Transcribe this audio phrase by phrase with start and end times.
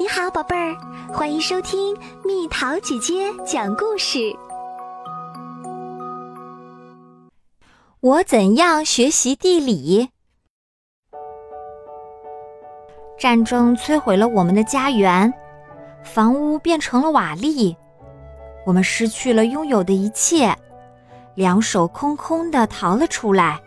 [0.00, 0.76] 你好，宝贝儿，
[1.12, 4.32] 欢迎收听蜜桃姐姐讲故事。
[7.98, 10.10] 我怎样学习地理？
[13.18, 15.34] 战争摧毁了我们的家园，
[16.04, 17.74] 房屋变成了瓦砾，
[18.64, 20.56] 我们失去了拥有的一切，
[21.34, 23.60] 两手空空的逃了出来。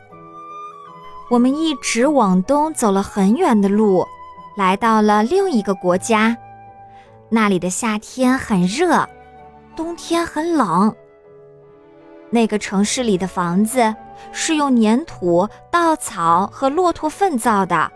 [1.30, 4.08] 我们一直往东走了很远的路。
[4.56, 6.36] 来到了另一个国家，
[7.30, 9.08] 那里的夏天很热，
[9.76, 10.94] 冬天很冷。
[12.30, 13.94] 那个城市里的房子
[14.32, 17.92] 是用粘土、稻草和骆驼粪造的，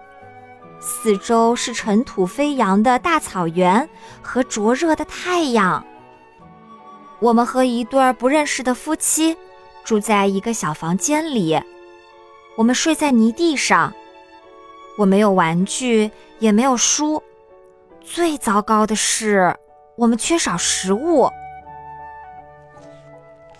[0.79, 3.87] 四周是尘土飞扬的大草原
[4.21, 5.85] 和灼热的太阳。
[7.19, 9.37] 我们和一对不认识的夫妻
[9.83, 11.61] 住在一个小房间里，
[12.57, 13.93] 我们睡在泥地上。
[14.97, 16.09] 我没有玩具，
[16.39, 17.21] 也没有书。
[18.01, 19.55] 最糟糕的是，
[19.97, 21.29] 我们缺少食物。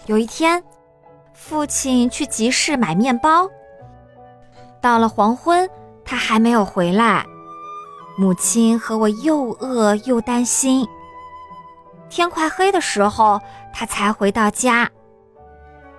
[0.06, 0.64] 有一天，
[1.34, 3.50] 父亲去集市买面包。
[4.80, 5.68] 到了黄昏，
[6.06, 7.26] 他还没有回来。
[8.18, 10.88] 母亲和我又饿又担心。
[12.08, 13.42] 天快黑的时候，
[13.74, 14.90] 他才回到家。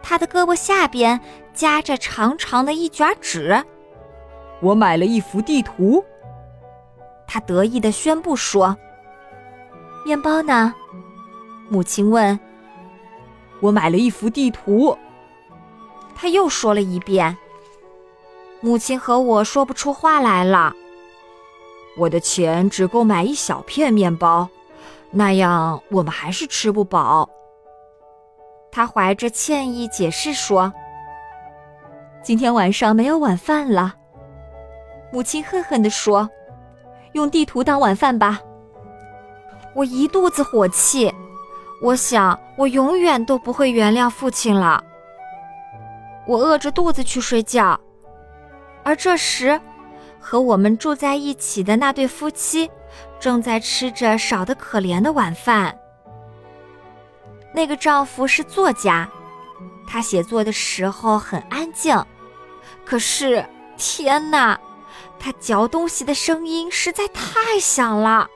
[0.02, 1.20] 他的胳膊下边
[1.52, 3.62] 夹着长长的一卷纸。
[4.60, 6.02] 我买了一幅地图，
[7.26, 8.76] 他得意地宣布说
[10.04, 10.74] ：“面包呢？”
[11.68, 12.38] 母亲问。
[13.60, 14.96] “我买了一幅地图。”
[16.16, 17.36] 他又说了一遍。
[18.60, 20.72] 母亲和我说不出话来了。
[21.98, 24.48] 我的钱只够买一小片面包，
[25.10, 27.28] 那样我们还是吃不饱。
[28.72, 30.72] 他怀着歉意解释说
[32.22, 33.94] ：“今天晚上没有晚饭了。”
[35.12, 36.28] 母亲恨恨地说
[37.12, 38.40] ：“用地图当晚饭吧。”
[39.74, 41.12] 我一肚子火气，
[41.82, 44.82] 我想我永远都不会原谅父亲了。
[46.26, 47.78] 我饿着肚子去睡觉，
[48.82, 49.60] 而这时，
[50.18, 52.70] 和我们住在一起的那对夫妻
[53.20, 55.78] 正在吃着少得可怜的晚饭。
[57.54, 59.08] 那个丈夫是作家，
[59.86, 61.96] 他写作的时候很安静，
[62.84, 63.44] 可是
[63.76, 64.58] 天哪！
[65.18, 68.28] 他嚼东西的声音实在太响了。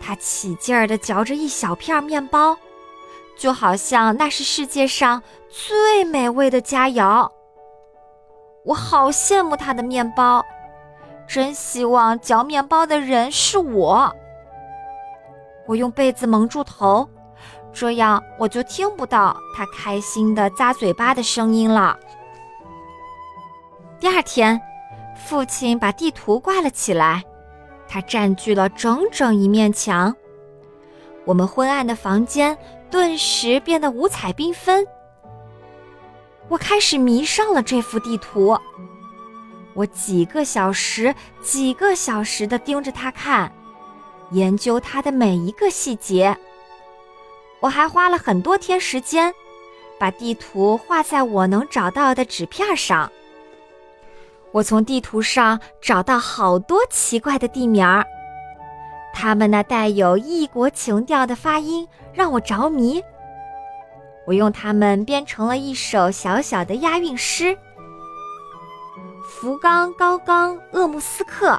[0.00, 2.56] 他起劲儿地嚼着一小片面包，
[3.36, 7.28] 就好像那是世界上最美味的佳肴。
[8.64, 10.44] 我好羡慕他的面包，
[11.26, 14.14] 真希望嚼面包的人是我。
[15.66, 17.08] 我用被子蒙住头，
[17.72, 21.98] 这样我就听不到他开心的咂嘴巴的声音了。
[23.98, 24.60] 第二天。
[25.26, 27.22] 父亲把地图挂了起来，
[27.86, 30.14] 它占据了整整一面墙。
[31.24, 32.56] 我们昏暗的房间
[32.90, 34.86] 顿时变得五彩缤纷。
[36.48, 38.58] 我开始迷上了这幅地图，
[39.74, 43.52] 我几个小时、几个小时的盯着它看，
[44.30, 46.34] 研究它的每一个细节。
[47.60, 49.34] 我还花了很多天时间，
[49.98, 53.12] 把地图画在我能找到的纸片上。
[54.52, 58.04] 我从地图上找到好多奇怪的地名儿，
[59.14, 63.02] 它们那带有异国情调的发音让我着迷。
[64.26, 67.56] 我用它们编成了一首小小的押韵诗：
[69.26, 71.58] 福冈、高冈、鄂木斯克，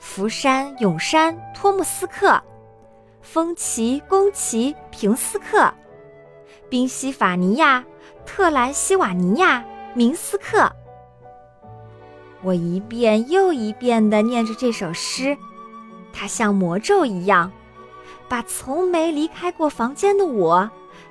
[0.00, 2.40] 福山、永山、托木斯克，
[3.22, 5.72] 丰崎、宫崎、平斯克，
[6.68, 7.84] 宾夕法尼亚、
[8.24, 9.64] 特兰西瓦尼亚、
[9.94, 10.70] 明斯克。
[12.42, 15.36] 我一遍又一遍地念着这首诗，
[16.12, 17.52] 它像魔咒一样，
[18.28, 20.70] 把从没离开过房间的我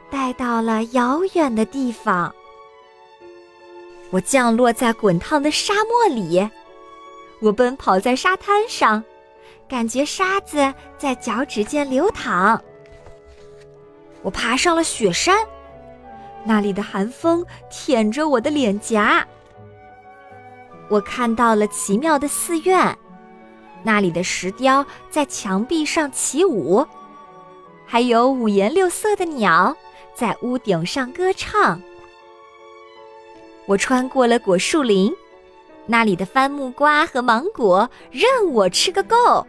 [0.10, 2.34] 带到了遥远的地方。
[4.10, 6.50] 我降落在滚烫的沙漠里，
[7.42, 9.04] 我奔跑在沙滩上，
[9.68, 12.60] 感觉沙子在脚趾间流淌。
[14.24, 15.38] 我爬上了雪山，
[16.44, 19.26] 那里的寒风舔着我的脸颊。
[20.90, 22.98] 我看到了奇妙的寺院，
[23.84, 26.86] 那里的石雕在墙壁上起舞，
[27.86, 29.76] 还有五颜六色的鸟
[30.16, 31.80] 在屋顶上歌唱。
[33.68, 35.14] 我穿过了果树林，
[35.86, 39.46] 那里的番木瓜和芒果任我吃个够。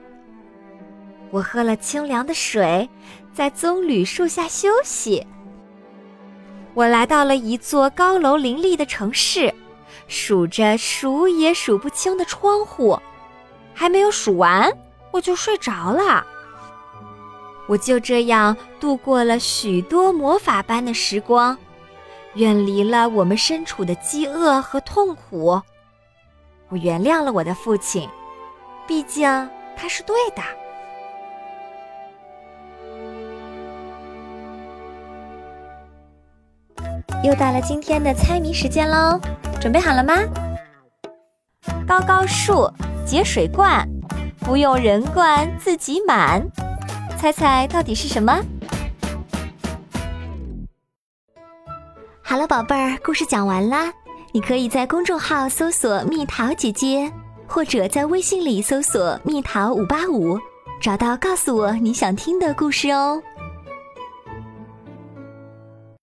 [1.31, 2.87] 我喝了清凉的水，
[3.33, 5.27] 在棕榈树下休息。
[6.75, 9.53] 我来到了一座高楼林立的城市。
[10.11, 12.99] 数着数也数不清的窗户，
[13.73, 14.69] 还没有数完，
[15.13, 16.27] 我就睡着了。
[17.69, 21.57] 我就这样度过了许多魔法般的时光，
[22.35, 25.63] 远离了我们身处的饥饿和痛苦。
[26.69, 28.09] 我原谅了我的父亲，
[28.89, 30.43] 毕竟他是对的。
[37.23, 39.21] 又到了今天的猜谜时间喽，
[39.61, 40.15] 准备好了吗？
[41.87, 42.67] 高高树
[43.05, 43.87] 结水罐，
[44.39, 46.43] 不用人灌自己满。
[47.19, 48.41] 猜猜到底是什么？
[52.23, 53.93] 好了，宝贝儿，故事讲完啦。
[54.33, 57.13] 你可以在公众号搜索“蜜桃姐姐”，
[57.47, 60.39] 或者在微信里搜索“蜜桃五八五”，
[60.81, 63.21] 找到告诉我你想听的故事哦。